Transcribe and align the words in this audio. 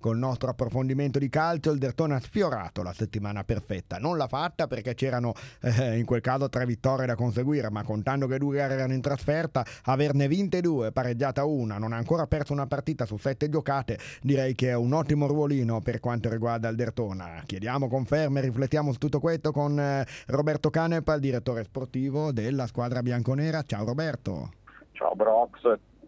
col 0.00 0.18
nostro 0.18 0.50
approfondimento 0.50 1.18
di 1.18 1.28
calcio. 1.28 1.70
Il 1.70 1.78
Dertona 1.78 2.16
ha 2.16 2.20
sfiorato 2.20 2.82
la 2.82 2.92
settimana 2.92 3.44
perfetta. 3.44 3.98
Non 3.98 4.16
l'ha 4.16 4.26
fatta 4.26 4.66
perché 4.66 4.94
c'erano 4.94 5.34
eh, 5.60 5.98
in 5.98 6.04
quel 6.04 6.20
caso 6.20 6.48
tre 6.48 6.66
vittorie 6.66 7.06
da 7.06 7.14
conseguire, 7.14 7.70
ma 7.70 7.84
contando 7.84 8.26
che 8.26 8.38
due 8.38 8.56
gare 8.56 8.74
erano 8.74 8.94
in 8.94 9.00
trasferta, 9.00 9.64
averne 9.84 10.26
vinte 10.26 10.60
due, 10.60 10.90
pareggiata 10.90 11.44
una, 11.44 11.78
non 11.78 11.92
ha 11.92 11.96
ancora 11.96 12.26
perso 12.26 12.52
una 12.52 12.66
partita 12.66 13.04
su 13.04 13.16
sette 13.18 13.48
giocate, 13.48 13.98
direi 14.22 14.54
che 14.54 14.70
è 14.70 14.74
un 14.74 14.92
ottimo 14.92 15.26
ruolino 15.26 15.80
per 15.80 16.00
quanto 16.00 16.30
riguarda 16.30 16.68
il 16.68 16.76
Dertona. 16.76 17.42
Chiediamo 17.44 17.88
conferme, 17.88 18.40
riflettiamo 18.40 18.92
su 18.92 18.98
tutto 18.98 19.20
questo 19.20 19.52
con 19.52 19.78
eh, 19.78 20.06
Roberto 20.28 20.70
Canepa, 20.70 21.14
il 21.14 21.20
direttore 21.20 21.64
sportivo 21.64 22.32
della 22.32 22.66
squadra 22.66 23.02
bianconera. 23.02 23.62
Ciao 23.62 23.84
Roberto. 23.84 24.52
Ciao 24.92 25.14
Brox, 25.14 25.60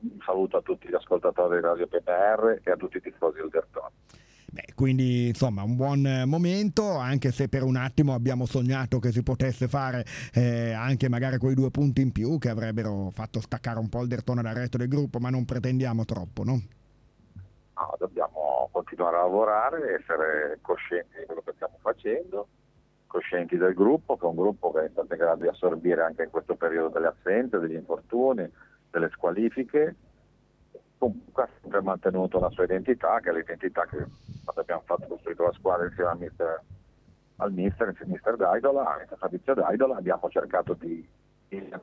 un 0.03 0.19
saluto 0.25 0.57
a 0.57 0.63
tutti 0.63 0.89
gli 0.89 0.95
ascoltatori 0.95 1.57
di 1.57 1.63
Radio 1.63 1.87
PPR 1.87 2.61
e 2.63 2.71
a 2.71 2.77
tutti 2.77 2.97
i 2.97 3.01
tifosi 3.01 3.39
del 3.39 3.49
Dertona. 3.49 3.91
Beh, 4.53 4.75
quindi 4.75 5.29
insomma 5.29 5.63
un 5.63 5.77
buon 5.77 6.25
momento, 6.27 6.97
anche 6.99 7.31
se 7.31 7.49
per 7.49 7.63
un 7.63 7.77
attimo 7.77 8.13
abbiamo 8.13 8.45
sognato 8.45 8.99
che 8.99 9.11
si 9.11 9.23
potesse 9.23 9.67
fare 9.67 10.05
eh, 10.35 10.73
anche 10.73 11.09
magari 11.09 11.39
quei 11.39 11.55
due 11.55 11.71
punti 11.71 12.03
in 12.03 12.13
più 12.13 12.37
che 12.37 12.51
avrebbero 12.51 13.09
fatto 13.15 13.41
staccare 13.41 13.79
un 13.79 13.89
po' 13.89 14.03
il 14.03 14.09
Dertona 14.09 14.43
dal 14.43 14.55
resto 14.55 14.77
del 14.77 14.89
gruppo, 14.89 15.19
ma 15.21 15.31
non 15.31 15.47
pretendiamo 15.47 16.05
troppo, 16.05 16.45
no? 16.45 16.61
No, 17.75 17.97
dobbiamo 17.99 18.69
continuare 18.73 19.17
a 19.17 19.21
lavorare, 19.21 19.99
essere 19.99 20.59
coscienti 20.61 21.21
di 21.21 21.25
quello 21.25 21.43
che 21.43 21.53
stiamo 21.55 21.79
facendo, 21.81 22.49
coscienti 23.07 23.57
del 23.57 23.73
gruppo, 23.73 24.19
che 24.19 24.27
è 24.27 24.29
un 24.29 24.37
gruppo 24.37 24.71
che 24.71 24.85
è 24.85 24.89
stato 24.91 25.15
in 25.15 25.19
grado 25.19 25.43
di 25.43 25.49
assorbire 25.49 26.03
anche 26.03 26.25
in 26.25 26.31
questo 26.31 26.57
periodo 26.57 26.91
delle 26.91 27.07
assenze, 27.07 27.59
degli 27.59 27.75
infortuni, 27.75 28.47
delle 28.93 29.09
squalifiche 29.09 29.97
comunque 31.03 31.43
ha 31.43 31.49
sempre 31.61 31.83
mantenuto 31.83 32.39
la 32.39 32.51
sua 32.51 32.63
identità, 32.63 33.19
che 33.19 33.31
è 33.31 33.33
l'identità 33.33 33.85
che 33.87 34.07
abbiamo 34.55 34.83
fatto 34.85 35.07
costruito 35.09 35.43
la 35.43 35.53
squadra 35.53 35.87
insieme 35.87 36.11
al 36.11 36.19
mister, 36.19 36.63
al 37.37 37.53
mister, 37.53 37.89
il 37.89 38.09
mister 38.09 38.37
Daidola, 38.37 39.01
il 39.03 39.17
Fabrizio 39.19 39.55
Daidola, 39.55 39.97
abbiamo 39.97 40.29
cercato 40.29 40.75
di, 40.75 41.05
di, 41.49 41.75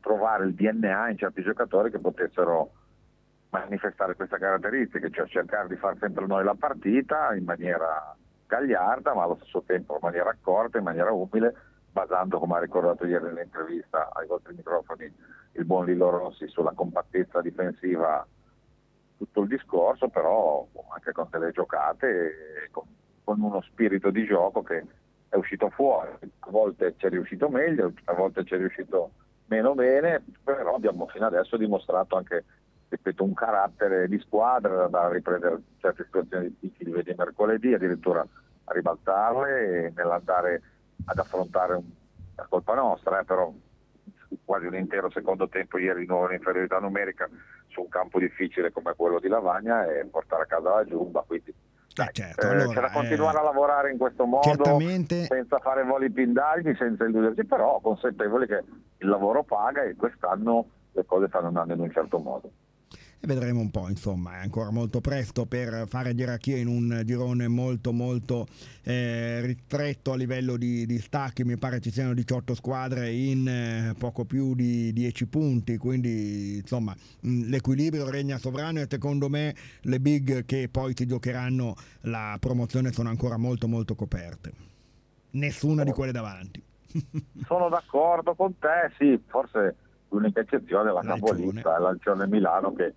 trovare 0.00 0.46
il 0.46 0.54
DNA 0.54 1.10
in 1.10 1.18
certi 1.18 1.42
giocatori 1.42 1.90
che 1.90 1.98
potessero 1.98 2.70
manifestare 3.50 4.14
queste 4.14 4.38
caratteristiche, 4.38 5.10
cioè 5.10 5.26
cercare 5.26 5.68
di 5.68 5.76
fare 5.76 5.98
sempre 6.00 6.24
noi 6.26 6.42
la 6.42 6.54
partita 6.54 7.34
in 7.34 7.44
maniera 7.44 8.16
gagliarda, 8.46 9.12
ma 9.12 9.24
allo 9.24 9.36
stesso 9.42 9.62
tempo 9.66 9.92
in 9.92 10.00
maniera 10.00 10.30
accorta, 10.30 10.78
in 10.78 10.84
maniera 10.84 11.12
umile, 11.12 11.54
basando, 11.90 12.38
come 12.38 12.56
ha 12.56 12.60
ricordato 12.60 13.04
ieri 13.04 13.24
nell'intervista 13.24 14.08
ai 14.14 14.26
vostri 14.26 14.54
microfoni, 14.54 15.14
il 15.52 15.64
buon 15.64 15.86
Lillo 15.86 16.10
Rossi 16.10 16.48
sulla 16.48 16.72
compattezza 16.72 17.40
difensiva 17.40 18.26
tutto 19.16 19.40
il 19.42 19.48
discorso, 19.48 20.08
però 20.08 20.66
anche 20.92 21.12
con 21.12 21.28
delle 21.30 21.52
giocate, 21.52 22.68
con, 22.70 22.84
con 23.22 23.40
uno 23.40 23.60
spirito 23.62 24.10
di 24.10 24.24
gioco 24.24 24.62
che 24.62 24.84
è 25.28 25.36
uscito 25.36 25.70
fuori. 25.70 26.10
A 26.20 26.50
volte 26.50 26.94
ci 26.96 27.06
è 27.06 27.08
riuscito 27.08 27.48
meglio, 27.48 27.92
a 28.04 28.14
volte 28.14 28.44
ci 28.44 28.54
è 28.54 28.56
riuscito 28.56 29.12
meno 29.46 29.74
bene, 29.74 30.24
però 30.42 30.74
abbiamo 30.74 31.06
fino 31.06 31.26
adesso 31.26 31.56
dimostrato 31.56 32.16
anche 32.16 32.44
ripeto, 32.88 33.24
un 33.24 33.34
carattere 33.34 34.08
di 34.08 34.18
squadra 34.18 34.86
da 34.88 35.08
riprendere 35.08 35.62
certe 35.78 36.04
situazioni 36.04 36.48
difficili, 36.48 36.90
vedi 36.90 37.14
mercoledì 37.16 37.72
addirittura 37.72 38.20
a 38.20 38.72
ribaltarle 38.72 39.86
e 39.86 39.92
nell'andare 39.94 40.62
ad 41.06 41.18
affrontare 41.18 41.80
la 42.36 42.46
colpa 42.48 42.74
nostra, 42.74 43.20
eh, 43.20 43.24
però 43.24 43.52
quasi 44.44 44.66
un 44.66 44.74
intero 44.74 45.10
secondo 45.10 45.48
tempo 45.48 45.78
ieri 45.78 46.00
di 46.00 46.06
nuovo 46.06 46.26
in 46.26 46.34
inferiorità 46.34 46.78
numerica 46.78 47.28
su 47.68 47.80
un 47.80 47.88
campo 47.88 48.18
difficile 48.18 48.70
come 48.70 48.94
quello 48.96 49.18
di 49.18 49.28
Lavagna 49.28 49.84
e 49.86 50.04
portare 50.06 50.42
a 50.42 50.46
casa 50.46 50.74
la 50.74 50.84
giumba, 50.84 51.22
quindi 51.26 51.50
eh, 51.94 52.08
certo, 52.12 52.46
allora, 52.46 52.66
c'è 52.68 52.80
da 52.80 52.90
continuare 52.90 53.36
eh, 53.36 53.40
a 53.40 53.44
lavorare 53.44 53.90
in 53.90 53.98
questo 53.98 54.24
modo 54.24 54.48
certamente... 54.48 55.24
senza 55.24 55.58
fare 55.58 55.82
voli 55.84 56.10
pindagli, 56.10 56.74
senza 56.76 57.04
illudersi, 57.04 57.44
però 57.44 57.80
consapevoli 57.80 58.46
che 58.46 58.62
il 58.98 59.08
lavoro 59.08 59.42
paga 59.42 59.82
e 59.82 59.94
quest'anno 59.94 60.66
le 60.92 61.04
cose 61.04 61.28
stanno 61.28 61.48
andando 61.48 61.74
in 61.74 61.80
un 61.80 61.90
certo 61.90 62.18
modo 62.18 62.50
e 63.24 63.26
vedremo 63.28 63.60
un 63.60 63.70
po', 63.70 63.88
insomma, 63.88 64.38
è 64.38 64.42
ancora 64.42 64.72
molto 64.72 65.00
presto 65.00 65.46
per 65.46 65.84
fare 65.86 66.12
gerarchia 66.12 66.56
in 66.56 66.66
un 66.66 67.02
girone 67.04 67.46
molto 67.46 67.92
molto 67.92 68.48
eh, 68.82 69.40
ristretto 69.42 70.10
a 70.10 70.16
livello 70.16 70.56
di, 70.56 70.86
di, 70.86 70.98
stacchi, 70.98 71.44
mi 71.44 71.56
pare 71.56 71.78
ci 71.78 71.92
siano 71.92 72.14
18 72.14 72.52
squadre 72.56 73.12
in 73.12 73.46
eh, 73.46 73.94
poco 73.96 74.24
più 74.24 74.56
di 74.56 74.92
10 74.92 75.28
punti, 75.28 75.76
quindi 75.76 76.56
insomma 76.56 76.96
mh, 77.20 77.48
l'equilibrio 77.48 78.10
regna 78.10 78.38
sovrano 78.38 78.80
e 78.80 78.88
secondo 78.90 79.28
me 79.28 79.54
le 79.82 80.00
big 80.00 80.44
che 80.44 80.68
poi 80.68 80.92
si 80.96 81.06
giocheranno 81.06 81.76
la 82.02 82.36
promozione 82.40 82.90
sono 82.90 83.08
ancora 83.08 83.36
molto 83.36 83.68
molto 83.68 83.94
coperte, 83.94 84.52
nessuna 85.30 85.84
di 85.84 85.92
quelle 85.92 86.10
davanti. 86.10 86.60
sono 87.46 87.68
d'accordo 87.68 88.34
con 88.34 88.58
te, 88.58 88.90
sì, 88.98 89.22
forse 89.28 89.76
l'unica 90.08 90.40
eccezione 90.40 90.90
è 90.90 90.92
la 90.92 91.02
capolista, 91.02 91.78
l'Alcione 91.78 92.26
Milano 92.26 92.72
che 92.72 92.94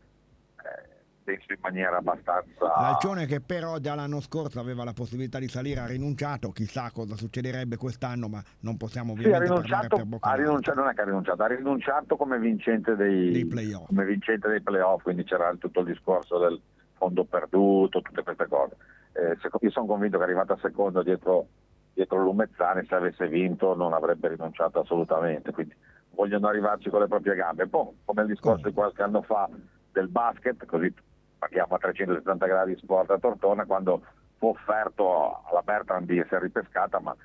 penso 1.26 1.52
in 1.52 1.60
maniera 1.60 1.98
abbastanza... 1.98 2.66
L'Alcione 2.80 3.26
che 3.26 3.42
però 3.42 3.80
già 3.80 3.96
l'anno 3.96 4.22
scorso 4.22 4.60
aveva 4.60 4.84
la 4.84 4.94
possibilità 4.94 5.40
di 5.40 5.48
salire 5.48 5.82
ha 5.82 5.88
rinunciato, 5.88 6.52
chissà 6.52 6.92
cosa 6.92 7.16
succederebbe 7.16 7.76
quest'anno, 7.76 8.30
ma 8.30 8.42
non 8.60 8.78
possiamo 8.78 9.14
ovviamente 9.14 9.46
sì, 9.46 9.52
ha 9.52 9.54
rinunciato, 9.54 9.96
per 9.96 10.06
bocca 10.06 10.30
ha 10.30 10.36
rinunciato, 10.36 10.80
non 10.80 10.90
è 10.90 10.94
che 10.94 11.02
ha 11.02 11.06
rinunciato, 11.06 11.44
ha 11.44 11.48
rinunciato 11.48 12.16
come 12.16 12.40
vincente 12.40 12.96
dei, 12.96 13.32
dei 13.32 13.46
playoff. 13.46 13.88
come 13.88 14.06
vincente 14.06 14.48
dei 14.48 14.62
playoff, 14.62 15.02
quindi 15.02 15.24
c'era 15.24 15.54
tutto 15.58 15.80
il 15.82 15.88
discorso 15.88 16.38
del 16.38 16.62
fondo 16.94 17.26
perduto, 17.26 18.02
tutte 18.02 18.24
queste 18.24 18.48
cose. 18.48 18.76
Eh, 19.14 19.38
io 19.62 19.72
sono 19.72 19.86
convinto 19.88 20.18
che 20.18 20.24
arrivata 20.24 20.56
secondo 20.62 21.02
dietro, 21.02 21.48
dietro 21.94 22.22
Lumezzani, 22.22 22.86
se 22.86 22.96
avesse 22.96 23.28
vinto 23.28 23.76
non 23.76 23.94
avrebbe 23.94 24.28
rinunciato 24.30 24.80
assolutamente, 24.80 25.52
quindi 25.52 25.74
vogliono 26.12 26.48
arrivarci 26.48 26.90
con 26.90 27.02
le 27.02 27.08
proprie 27.08 27.36
gambe. 27.36 27.68
Poi, 27.68 27.88
come 28.06 28.22
il 28.22 28.28
discorso 28.28 28.68
di 28.68 28.74
qualche 28.74 29.02
anno 29.02 29.22
fa 29.22 29.50
del 29.92 30.08
basket, 30.10 30.66
così 30.66 30.94
parliamo 31.38 31.76
a 31.76 31.78
370 31.78 32.46
gradi 32.46 32.76
sport 32.78 33.12
a 33.12 33.18
Tortona, 33.18 33.66
quando 33.66 34.04
fu 34.38 34.48
offerto 34.48 35.44
alla 35.50 35.62
Bertrand 35.62 36.08
di 36.08 36.20
essere 36.20 36.42
ripescata, 36.42 37.00
ma 37.00 37.16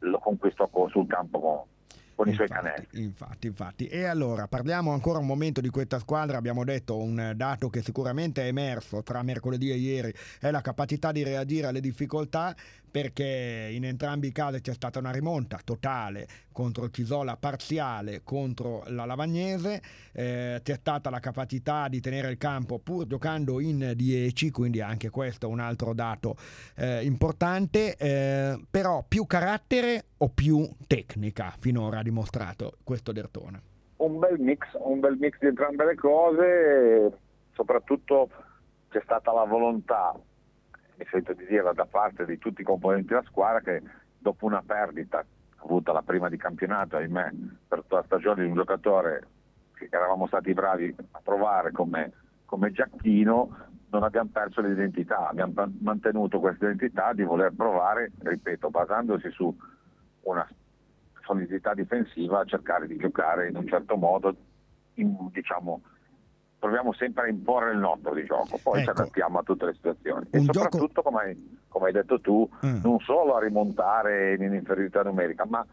lo 0.00 0.18
conquistò 0.18 0.68
sul 0.88 1.06
campo 1.06 1.40
con, 1.40 1.60
con 2.14 2.28
infatti, 2.28 2.30
i 2.30 2.34
suoi 2.34 2.48
canestri. 2.48 3.02
Infatti, 3.02 3.46
infatti. 3.46 3.86
E 3.88 4.04
allora 4.04 4.46
parliamo 4.46 4.92
ancora 4.92 5.18
un 5.18 5.26
momento 5.26 5.60
di 5.60 5.68
questa 5.70 5.98
squadra. 5.98 6.36
Abbiamo 6.36 6.64
detto 6.64 6.96
un 6.96 7.32
dato 7.34 7.68
che 7.68 7.82
sicuramente 7.82 8.42
è 8.42 8.46
emerso 8.46 9.02
tra 9.02 9.22
mercoledì 9.22 9.70
e 9.70 9.76
ieri 9.76 10.14
è 10.40 10.50
la 10.50 10.60
capacità 10.60 11.12
di 11.12 11.22
reagire 11.22 11.66
alle 11.66 11.80
difficoltà 11.80 12.54
perché 12.96 13.68
in 13.72 13.84
entrambi 13.84 14.28
i 14.28 14.32
casi 14.32 14.62
c'è 14.62 14.72
stata 14.72 14.98
una 14.98 15.10
rimonta 15.10 15.58
totale 15.62 16.26
contro 16.50 16.88
Cisola, 16.88 17.36
parziale 17.36 18.22
contro 18.24 18.84
la 18.86 19.04
Lavagnese, 19.04 19.82
eh, 20.12 20.60
c'è 20.62 20.74
stata 20.76 21.10
la 21.10 21.20
capacità 21.20 21.88
di 21.88 22.00
tenere 22.00 22.30
il 22.30 22.38
campo 22.38 22.78
pur 22.78 23.06
giocando 23.06 23.60
in 23.60 23.92
10, 23.94 24.50
quindi 24.50 24.80
anche 24.80 25.10
questo 25.10 25.46
è 25.46 25.50
un 25.50 25.60
altro 25.60 25.92
dato 25.92 26.36
eh, 26.74 27.04
importante, 27.04 27.96
eh, 27.98 28.58
però 28.70 29.04
più 29.06 29.26
carattere 29.26 30.04
o 30.16 30.30
più 30.30 30.66
tecnica 30.86 31.52
finora 31.58 31.98
ha 31.98 32.02
dimostrato 32.02 32.78
questo 32.82 33.12
Dertone? 33.12 33.60
Un 33.96 34.18
bel 34.18 34.40
mix, 34.40 34.68
un 34.78 35.00
bel 35.00 35.18
mix 35.18 35.36
di 35.38 35.48
entrambe 35.48 35.84
le 35.84 35.96
cose, 35.96 37.12
soprattutto 37.52 38.30
c'è 38.88 39.02
stata 39.04 39.34
la 39.34 39.44
volontà 39.44 40.18
mi 40.96 41.06
sento 41.10 41.32
di 41.34 41.46
dire 41.46 41.70
da 41.74 41.86
parte 41.86 42.24
di 42.24 42.38
tutti 42.38 42.62
i 42.62 42.64
componenti 42.64 43.08
della 43.08 43.22
squadra 43.22 43.60
che 43.60 43.82
dopo 44.18 44.46
una 44.46 44.62
perdita 44.64 45.24
avuta 45.56 45.92
la 45.92 46.02
prima 46.02 46.28
di 46.28 46.36
campionato, 46.36 46.96
ahimè, 46.96 47.30
per 47.68 47.80
tutta 47.82 47.96
la 47.96 48.04
stagione 48.04 48.42
di 48.42 48.48
un 48.48 48.54
giocatore 48.54 49.26
che 49.74 49.88
eravamo 49.90 50.26
stati 50.26 50.52
bravi 50.54 50.94
a 51.10 51.20
trovare 51.22 51.72
come, 51.72 52.12
come 52.44 52.72
Giacchino, 52.72 53.56
non 53.90 54.02
abbiamo 54.02 54.30
perso 54.32 54.60
l'identità, 54.60 55.28
abbiamo 55.28 55.70
mantenuto 55.80 56.40
questa 56.40 56.64
identità 56.64 57.12
di 57.12 57.22
voler 57.22 57.52
provare, 57.54 58.12
ripeto, 58.18 58.70
basandosi 58.70 59.30
su 59.30 59.54
una 60.22 60.48
solidità 61.24 61.74
difensiva, 61.74 62.44
cercare 62.44 62.86
di 62.86 62.96
giocare 62.96 63.48
in 63.48 63.56
un 63.56 63.66
certo 63.66 63.96
modo, 63.96 64.34
in, 64.94 65.14
diciamo, 65.30 65.82
proviamo 66.58 66.92
sempre 66.94 67.24
a 67.24 67.28
imporre 67.28 67.72
il 67.72 67.78
nostro 67.78 68.14
di 68.14 68.24
gioco, 68.24 68.58
poi 68.62 68.80
ecco. 68.80 68.92
ci 68.92 69.00
adattiamo 69.00 69.38
a 69.38 69.42
tutte 69.42 69.66
le 69.66 69.74
situazioni 69.74 70.26
e 70.30 70.40
soprattutto, 70.40 70.86
gioco... 70.86 71.10
come, 71.10 71.22
hai, 71.22 71.58
come, 71.68 71.86
hai, 71.86 71.92
detto 71.92 72.20
tu, 72.20 72.48
mm. 72.64 72.80
non 72.82 72.98
solo 73.00 73.36
a 73.36 73.40
rimontare 73.40 74.34
in 74.34 74.52
inferiorità 74.52 75.02
numerica, 75.02 75.44
ma 75.46 75.64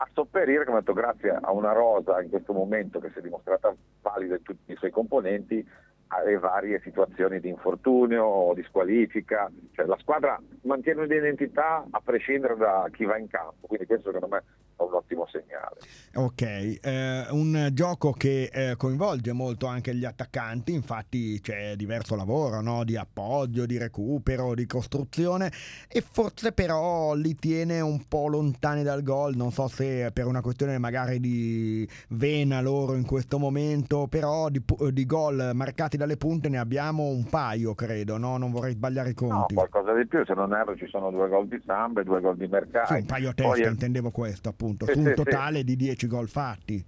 a 0.00 0.08
sopperire, 0.12 0.64
come 0.64 0.76
ho 0.76 0.80
detto, 0.80 0.92
grazie 0.92 1.30
a 1.30 1.50
una 1.50 1.72
rosa 1.72 2.20
in 2.22 2.30
questo 2.30 2.52
momento 2.52 3.00
che 3.00 3.10
si 3.10 3.18
è 3.18 3.22
dimostrata 3.22 3.74
valida 4.00 4.36
in 4.36 4.42
tutti 4.42 4.72
i 4.72 4.76
suoi 4.76 4.90
componenti, 4.90 5.66
alle 6.08 6.38
varie 6.38 6.80
situazioni 6.80 7.40
di 7.40 7.48
infortunio 7.48 8.24
o 8.24 8.54
di 8.54 8.62
squalifica, 8.62 9.50
cioè 9.72 9.86
la 9.86 9.98
squadra 9.98 10.40
mantiene 10.62 11.02
un'identità 11.02 11.84
a 11.90 12.00
prescindere 12.02 12.56
da 12.56 12.88
chi 12.92 13.04
va 13.04 13.18
in 13.18 13.28
campo, 13.28 13.66
quindi 13.66 13.86
questo 13.86 14.10
secondo 14.10 14.34
me 14.34 14.42
un 14.84 14.94
ottimo 14.94 15.26
segnale. 15.30 15.76
Ok, 16.14 16.42
eh, 16.82 17.26
un 17.30 17.70
gioco 17.72 18.12
che 18.12 18.50
eh, 18.52 18.76
coinvolge 18.76 19.32
molto 19.32 19.66
anche 19.66 19.94
gli 19.94 20.04
attaccanti, 20.04 20.72
infatti 20.72 21.40
c'è 21.40 21.76
diverso 21.76 22.16
lavoro 22.16 22.60
no? 22.60 22.84
di 22.84 22.96
appoggio, 22.96 23.66
di 23.66 23.78
recupero, 23.78 24.54
di 24.54 24.66
costruzione 24.66 25.50
e 25.88 26.00
forse 26.00 26.52
però 26.52 27.14
li 27.14 27.34
tiene 27.36 27.80
un 27.80 28.06
po' 28.08 28.28
lontani 28.28 28.82
dal 28.82 29.02
gol, 29.02 29.36
non 29.36 29.52
so 29.52 29.68
se 29.68 30.10
per 30.12 30.26
una 30.26 30.40
questione 30.40 30.78
magari 30.78 31.20
di 31.20 31.88
vena 32.08 32.60
loro 32.60 32.94
in 32.94 33.04
questo 33.04 33.38
momento, 33.38 34.06
però 34.08 34.48
di, 34.48 34.62
di 34.90 35.06
gol 35.06 35.52
marcati 35.54 35.96
dalle 35.96 36.16
punte 36.16 36.48
ne 36.48 36.58
abbiamo 36.58 37.04
un 37.04 37.24
paio 37.28 37.74
credo, 37.74 38.16
no? 38.16 38.36
non 38.38 38.50
vorrei 38.50 38.72
sbagliare 38.72 39.10
i 39.10 39.14
conti. 39.14 39.54
No, 39.54 39.66
qualcosa 39.66 39.92
di 39.94 40.06
più, 40.06 40.24
se 40.24 40.34
non 40.34 40.52
erro 40.52 40.76
ci 40.76 40.86
sono 40.88 41.10
due 41.10 41.28
gol 41.28 41.46
di 41.46 41.60
Samba 41.64 42.00
e 42.00 42.04
due 42.04 42.20
gol 42.20 42.36
di 42.36 42.46
Mercati. 42.46 42.94
Sì, 42.94 43.00
un 43.00 43.06
paio 43.06 43.30
a 43.30 43.32
testa, 43.32 43.52
Poi, 43.52 43.62
intendevo 43.68 44.10
questo 44.10 44.48
appunto, 44.48 44.67
sì, 44.78 44.92
su 44.92 44.98
un 45.00 45.14
totale 45.14 45.58
sì. 45.58 45.64
di 45.64 45.76
10 45.76 46.06
gol 46.06 46.28
fatti. 46.28 46.84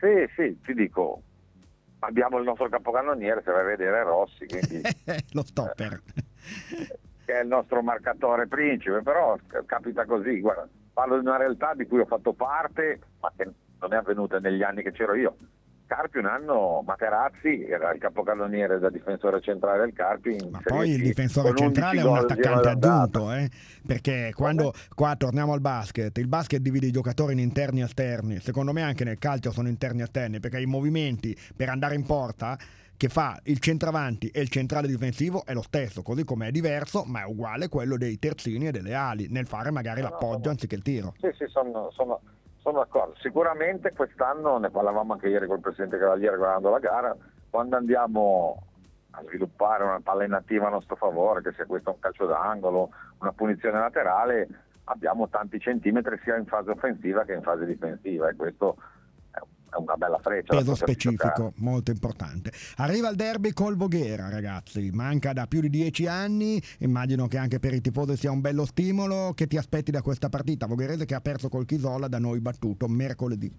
Sì, 0.00 0.28
sì, 0.36 0.58
ti 0.64 0.74
dico, 0.74 1.22
abbiamo 2.00 2.38
il 2.38 2.44
nostro 2.44 2.68
capocannoniere, 2.68 3.42
se 3.44 3.50
vai 3.50 3.62
a 3.62 3.64
vedere 3.64 4.02
Rossi, 4.02 4.46
quindi, 4.46 4.80
lo 5.32 5.42
stopper. 5.42 6.00
Eh, 6.70 6.98
che 7.24 7.32
è 7.38 7.42
il 7.42 7.48
nostro 7.48 7.82
marcatore 7.82 8.46
principe, 8.46 9.02
però 9.02 9.36
capita 9.66 10.04
così, 10.06 10.40
guarda, 10.40 10.68
parlo 10.92 11.18
di 11.18 11.26
una 11.26 11.36
realtà 11.36 11.74
di 11.74 11.86
cui 11.86 12.00
ho 12.00 12.06
fatto 12.06 12.32
parte, 12.32 13.00
ma 13.20 13.32
che 13.36 13.50
non 13.80 13.92
è 13.92 13.96
avvenuta 13.96 14.38
negli 14.38 14.62
anni 14.62 14.82
che 14.82 14.92
c'ero 14.92 15.14
io. 15.14 15.36
Carpi 15.88 16.18
un 16.18 16.26
anno 16.26 16.82
Materazzi 16.84 17.64
era 17.64 17.90
il 17.92 17.98
capocannoniere 17.98 18.78
da 18.78 18.90
difensore 18.90 19.40
centrale 19.40 19.80
del 19.80 19.94
Carpi. 19.94 20.36
Ma 20.50 20.60
poi 20.62 20.90
il 20.90 21.02
difensore 21.02 21.54
centrale 21.54 22.00
è 22.00 22.04
un 22.04 22.18
attaccante 22.18 22.68
aggiunto, 22.68 23.32
eh? 23.32 23.48
perché 23.86 24.32
quando 24.34 24.74
qua 24.94 25.16
torniamo 25.16 25.54
al 25.54 25.62
basket, 25.62 26.16
il 26.18 26.28
basket 26.28 26.60
divide 26.60 26.86
i 26.86 26.90
giocatori 26.90 27.32
in 27.32 27.38
interni 27.38 27.80
e 27.80 27.84
esterni. 27.84 28.38
Secondo 28.38 28.74
me 28.74 28.82
anche 28.82 29.02
nel 29.04 29.18
calcio 29.18 29.50
sono 29.50 29.68
interni 29.68 30.00
e 30.00 30.04
esterni, 30.04 30.40
perché 30.40 30.60
i 30.60 30.66
movimenti 30.66 31.34
per 31.56 31.70
andare 31.70 31.94
in 31.94 32.04
porta 32.04 32.58
che 32.98 33.08
fa 33.08 33.38
il 33.44 33.58
centravanti 33.58 34.28
e 34.28 34.42
il 34.42 34.50
centrale 34.50 34.88
difensivo 34.88 35.46
è 35.46 35.54
lo 35.54 35.62
stesso, 35.62 36.02
così 36.02 36.24
come 36.24 36.48
è 36.48 36.50
diverso, 36.50 37.04
ma 37.06 37.22
è 37.22 37.24
uguale 37.24 37.68
quello 37.68 37.96
dei 37.96 38.18
terzini 38.18 38.66
e 38.66 38.72
delle 38.72 38.92
ali, 38.92 39.28
nel 39.30 39.46
fare 39.46 39.70
magari 39.70 40.02
l'appoggio 40.02 40.36
no, 40.36 40.44
no. 40.44 40.50
anziché 40.50 40.74
il 40.74 40.82
tiro. 40.82 41.14
Sì, 41.18 41.30
sì, 41.32 41.44
sono, 41.46 41.90
sono 41.92 42.20
sono 42.60 42.78
d'accordo, 42.78 43.14
sicuramente 43.20 43.92
quest'anno, 43.92 44.58
ne 44.58 44.70
parlavamo 44.70 45.12
anche 45.12 45.28
ieri 45.28 45.46
col 45.46 45.60
Presidente 45.60 45.98
Cavaliere 45.98 46.36
guardando 46.36 46.70
la 46.70 46.78
gara, 46.78 47.16
quando 47.50 47.76
andiamo 47.76 48.62
a 49.12 49.22
sviluppare 49.24 49.84
una 49.84 50.00
palla 50.00 50.24
inattiva 50.24 50.66
a 50.66 50.70
nostro 50.70 50.96
favore, 50.96 51.42
che 51.42 51.52
sia 51.52 51.66
questo 51.66 51.90
un 51.90 51.98
calcio 51.98 52.26
d'angolo, 52.26 52.90
una 53.20 53.32
punizione 53.32 53.78
laterale, 53.78 54.48
abbiamo 54.84 55.28
tanti 55.28 55.58
centimetri 55.60 56.18
sia 56.22 56.36
in 56.36 56.46
fase 56.46 56.70
offensiva 56.70 57.24
che 57.24 57.34
in 57.34 57.42
fase 57.42 57.66
difensiva 57.66 58.28
e 58.28 58.36
questo 58.36 58.76
una 59.78 59.96
bella 59.96 60.18
freccia. 60.18 60.56
Peso 60.56 60.74
specifico, 60.74 61.52
molto 61.56 61.90
importante. 61.90 62.52
Arriva 62.76 63.08
il 63.08 63.16
derby 63.16 63.52
col 63.52 63.76
Voghera, 63.76 64.28
ragazzi. 64.28 64.90
Manca 64.92 65.32
da 65.32 65.46
più 65.46 65.60
di 65.60 65.70
dieci 65.70 66.06
anni. 66.06 66.62
Immagino 66.78 67.26
che 67.26 67.38
anche 67.38 67.58
per 67.58 67.74
i 67.74 67.80
tifosi 67.80 68.16
sia 68.16 68.30
un 68.30 68.40
bello 68.40 68.64
stimolo. 68.64 69.32
Che 69.34 69.46
ti 69.46 69.56
aspetti 69.56 69.90
da 69.90 70.02
questa 70.02 70.28
partita? 70.28 70.66
Vogherese 70.66 71.04
che 71.04 71.14
ha 71.14 71.20
perso 71.20 71.48
col 71.48 71.64
Chisola, 71.64 72.08
da 72.08 72.18
noi 72.18 72.40
battuto 72.40 72.86
mercoledì. 72.88 73.50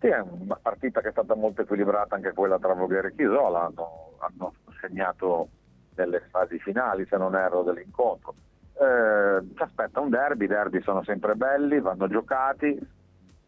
Sì, 0.00 0.06
è 0.06 0.20
una 0.20 0.58
partita 0.60 1.00
che 1.00 1.08
è 1.08 1.10
stata 1.10 1.34
molto 1.34 1.62
equilibrata 1.62 2.14
anche 2.14 2.32
quella 2.32 2.58
tra 2.58 2.74
Voghera 2.74 3.08
e 3.08 3.14
Chisola. 3.14 3.66
Hanno, 3.66 4.12
hanno 4.18 4.54
segnato 4.80 5.48
nelle 5.96 6.22
fasi 6.30 6.58
finali, 6.58 7.06
se 7.08 7.16
non 7.16 7.34
erro, 7.34 7.62
dell'incontro. 7.62 8.34
Eh, 8.80 9.54
ci 9.56 9.62
aspetta 9.62 9.98
un 9.98 10.08
derby, 10.08 10.44
i 10.44 10.48
derby 10.48 10.80
sono 10.82 11.02
sempre 11.02 11.34
belli, 11.34 11.80
vanno 11.80 12.06
giocati, 12.06 12.78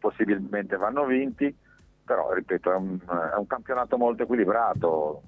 possibilmente 0.01 0.75
vanno 0.75 1.05
vinti, 1.05 1.55
però 2.03 2.33
ripeto 2.33 2.71
è 2.71 2.75
un, 2.75 2.99
è 2.99 3.37
un 3.37 3.47
campionato 3.47 3.97
molto 3.97 4.23
equilibrato 4.23 5.21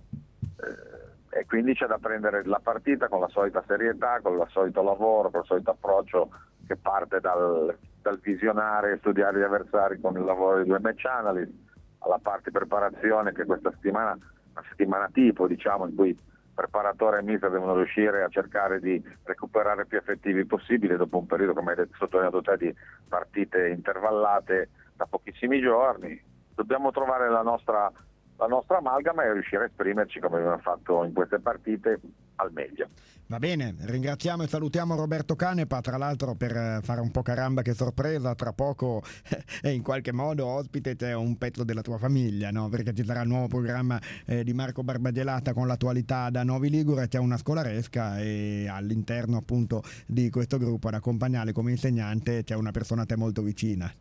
eh, 0.58 1.40
e 1.40 1.46
quindi 1.46 1.76
c'è 1.76 1.86
da 1.86 2.00
prendere 2.00 2.44
la 2.46 2.60
partita 2.62 3.08
con 3.08 3.20
la 3.20 3.30
solita 3.30 3.64
serietà, 3.66 4.20
con 4.22 4.34
il 4.34 4.46
solito 4.50 4.82
lavoro, 4.82 5.30
con 5.30 5.42
il 5.42 5.46
solito 5.46 5.72
approccio 5.72 6.30
che 6.66 6.76
parte 6.76 7.20
dal, 7.20 7.78
dal 8.02 8.20
visionare 8.20 8.94
e 8.94 8.98
studiare 8.98 9.40
gli 9.40 9.44
avversari 9.44 10.02
con 10.02 10.18
il 10.18 10.24
lavoro 10.24 10.62
di 10.62 10.68
due 10.68 10.80
match 10.80 11.06
analyst 11.06 11.54
alla 12.00 12.20
parte 12.22 12.52
preparazione 12.52 13.32
che 13.32 13.46
questa 13.46 13.72
settimana 13.72 14.12
una 14.12 14.66
settimana 14.70 15.10
tipo 15.12 15.48
diciamo 15.48 15.88
in 15.88 15.96
cui 15.96 16.18
preparatore 16.54 17.20
e 17.20 17.24
mister 17.24 17.50
devono 17.50 17.76
riuscire 17.76 18.24
a 18.24 18.30
cercare 18.30 18.80
di 18.80 19.02
recuperare 19.24 19.86
più 19.86 19.98
effettivi 19.98 20.46
possibile 20.46 20.98
dopo 20.98 21.18
un 21.18 21.26
periodo, 21.26 21.54
come 21.54 21.74
hai 21.74 21.88
sottolineato 21.98 22.42
te, 22.42 22.58
di 22.58 22.76
partite 23.08 23.70
intervallate 23.70 24.70
da 24.96 25.06
pochissimi 25.06 25.60
giorni. 25.60 26.22
Dobbiamo 26.54 26.92
trovare 26.92 27.30
la 27.30 27.42
nostra, 27.42 27.92
la 28.38 28.48
nostra 28.48 28.78
amalgama 28.78 29.24
e 29.24 29.34
riuscire 29.34 29.64
a 29.64 29.66
esprimerci 29.68 30.20
come 30.20 30.38
abbiamo 30.38 30.60
fatto 30.60 31.04
in 31.04 31.14
queste 31.14 31.40
partite 31.40 32.00
al 32.36 32.52
meglio. 32.52 32.88
Va 33.28 33.40
bene, 33.40 33.74
ringraziamo 33.80 34.44
e 34.44 34.48
salutiamo 34.48 34.96
Roberto 34.96 35.36
Canepa, 35.36 35.80
tra 35.82 35.98
l'altro 35.98 36.36
per 36.36 36.56
eh, 36.56 36.80
fare 36.84 37.00
un 37.00 37.10
po' 37.10 37.22
caramba 37.22 37.62
che 37.62 37.74
sorpresa, 37.74 38.36
tra 38.36 38.52
poco 38.52 39.02
e 39.64 39.72
in 39.72 39.82
qualche 39.82 40.12
modo 40.12 40.46
ospite 40.46 40.96
c'è 40.96 41.14
un 41.14 41.38
pezzo 41.38 41.64
della 41.64 41.82
tua 41.82 41.98
famiglia, 41.98 42.52
no? 42.52 42.70
perché 42.70 42.94
ci 42.94 43.04
sarà 43.04 43.22
il 43.22 43.30
nuovo 43.30 43.48
programma 43.48 44.00
eh, 44.26 44.44
di 44.44 44.54
Marco 44.54 44.84
Barbagelata 44.84 45.54
con 45.54 45.68
l'attualità 45.68 46.30
da 46.30 46.44
Novi 46.44 46.70
Ligure, 46.70 47.08
c'è 47.08 47.18
una 47.18 47.38
scolaresca 47.38 48.20
e 48.20 48.68
all'interno 48.70 49.38
appunto 49.38 49.82
di 50.06 50.30
questo 50.30 50.58
gruppo 50.58 50.90
ad 50.90 50.96
accompagnare 50.96 51.54
come 51.54 51.72
insegnante 51.72 52.44
c'è 52.44 52.56
una 52.56 52.72
persona 52.72 53.04
a 53.04 53.06
te 53.06 53.16
molto 53.16 53.42
vicina. 53.42 53.92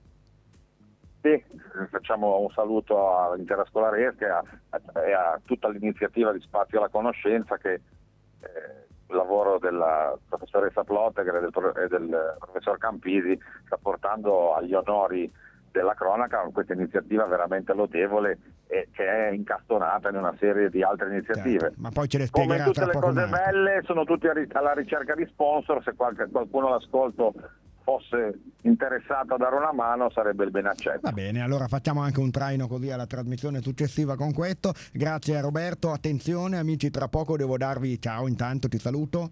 Sì, 1.23 1.41
facciamo 1.89 2.41
un 2.41 2.51
saluto 2.51 3.17
all'intera 3.17 3.65
scolaresca 3.65 4.27
e 4.27 4.29
a, 4.29 4.43
a, 4.71 5.33
a 5.35 5.41
tutta 5.45 5.69
l'iniziativa 5.69 6.33
di 6.33 6.41
Spazio 6.41 6.79
alla 6.79 6.89
Conoscenza 6.89 7.57
che 7.57 7.81
il 9.09 9.17
lavoro 9.17 9.59
della 9.59 10.17
professoressa 10.29 10.85
Plottegre 10.85 11.39
e 11.39 11.89
del, 11.89 12.37
professor 12.39 12.79
Campisi 12.79 13.39
sta 13.67 13.79
portando 13.81 14.55
agli 14.55 14.75
onori 14.75 15.31
della 15.71 15.95
cronaca 15.95 16.47
questa 16.53 16.75
iniziativa 16.75 17.25
veramente 17.25 17.73
lodevole 17.73 18.39
e 18.67 18.89
che 18.93 19.05
è 19.05 19.31
incastonata 19.33 20.11
in 20.11 20.17
una 20.17 20.35
serie 20.39 20.71
di 20.71 20.83
altre 20.83 21.09
iniziative. 21.09 21.59
Certo, 21.59 21.77
ma 21.79 21.91
poi 21.91 22.09
ce 22.09 22.19
le 22.19 22.29
Come 22.31 22.63
tutte 22.63 22.85
le 22.85 22.93
cose 22.93 23.27
belle 23.27 23.81
sono 23.85 24.05
tutti 24.05 24.27
alla 24.29 24.73
ricerca 24.73 25.15
di 25.15 25.27
sponsor, 25.27 25.83
se 25.83 25.95
qualche, 25.95 26.29
qualcuno 26.31 26.71
l'ascolto 26.71 27.33
fosse 27.83 28.39
interessato 28.63 29.35
a 29.35 29.37
dare 29.37 29.57
una 29.57 29.73
mano 29.73 30.11
sarebbe 30.11 30.45
il 30.45 30.51
ben 30.51 30.67
accetto. 30.67 31.01
Va 31.03 31.13
bene, 31.13 31.41
allora 31.43 31.69
facciamo 31.69 32.01
anche 32.01 32.21
un 32.21 32.31
traino 32.31 32.67
così 32.67 32.91
alla 32.91 33.07
trasmissione 33.07 33.61
successiva 33.61 34.17
con 34.17 34.33
questo. 34.33 34.73
Grazie 34.93 35.37
a 35.37 35.41
Roberto, 35.41 35.91
attenzione 35.91 36.59
amici, 36.59 36.91
tra 36.91 37.09
poco 37.09 37.37
devo 37.37 37.57
darvi 37.57 38.01
ciao, 38.01 38.27
intanto 38.27 38.69
ti 38.69 38.79
saluto. 38.79 39.31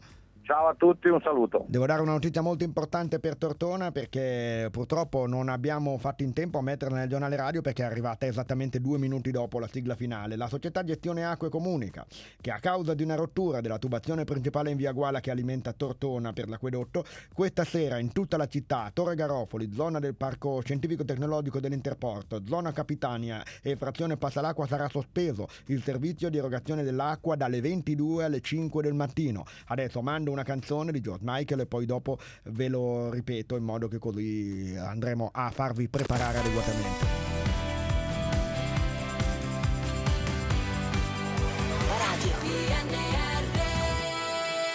Ciao 0.50 0.66
a 0.66 0.74
tutti, 0.74 1.06
un 1.06 1.20
saluto. 1.20 1.64
Devo 1.68 1.86
dare 1.86 2.02
una 2.02 2.10
notizia 2.10 2.40
molto 2.40 2.64
importante 2.64 3.20
per 3.20 3.36
Tortona 3.36 3.92
perché 3.92 4.66
purtroppo 4.72 5.28
non 5.28 5.48
abbiamo 5.48 5.96
fatto 5.96 6.24
in 6.24 6.32
tempo 6.32 6.58
a 6.58 6.60
metterla 6.60 6.96
nel 6.96 7.08
giornale 7.08 7.36
radio 7.36 7.60
perché 7.60 7.84
è 7.84 7.86
arrivata 7.86 8.26
esattamente 8.26 8.80
due 8.80 8.98
minuti 8.98 9.30
dopo 9.30 9.60
la 9.60 9.68
sigla 9.68 9.94
finale. 9.94 10.34
La 10.34 10.48
società 10.48 10.82
Gestione 10.82 11.24
Acque 11.24 11.50
comunica 11.50 12.04
che 12.40 12.50
a 12.50 12.58
causa 12.58 12.94
di 12.94 13.04
una 13.04 13.14
rottura 13.14 13.60
della 13.60 13.78
tubazione 13.78 14.24
principale 14.24 14.72
in 14.72 14.76
via 14.76 14.90
Guala 14.90 15.20
che 15.20 15.30
alimenta 15.30 15.72
Tortona 15.72 16.32
per 16.32 16.48
l'acquedotto, 16.48 17.04
questa 17.32 17.62
sera 17.62 17.98
in 17.98 18.10
tutta 18.10 18.36
la 18.36 18.48
città, 18.48 18.90
Torre 18.92 19.14
Garofoli, 19.14 19.72
zona 19.72 20.00
del 20.00 20.16
Parco 20.16 20.62
Scientifico 20.62 21.04
Tecnologico 21.04 21.60
dell'Interporto, 21.60 22.42
zona 22.44 22.72
Capitania 22.72 23.40
e 23.62 23.76
frazione 23.76 24.16
Passalacqua 24.16 24.66
sarà 24.66 24.88
sospeso 24.88 25.46
il 25.66 25.80
servizio 25.80 26.28
di 26.28 26.38
erogazione 26.38 26.82
dell'acqua 26.82 27.36
dalle 27.36 27.60
22 27.60 28.24
alle 28.24 28.40
5 28.40 28.82
del 28.82 28.94
mattino. 28.94 29.44
Adesso 29.66 30.02
mando 30.02 30.32
una 30.32 30.38
una 30.40 30.42
canzone 30.42 30.92
di 30.92 31.00
George 31.00 31.24
Michael 31.24 31.60
e 31.60 31.66
poi 31.66 31.86
dopo 31.86 32.18
ve 32.44 32.68
lo 32.68 33.10
ripeto 33.10 33.56
in 33.56 33.62
modo 33.62 33.88
che 33.88 33.98
così 33.98 34.74
andremo 34.76 35.30
a 35.32 35.50
farvi 35.50 35.88
preparare 35.88 36.38
adeguatamente. 36.38 37.19